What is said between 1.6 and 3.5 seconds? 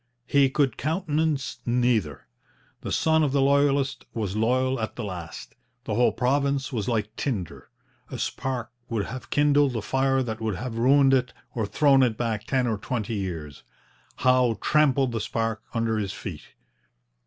neither. The son of the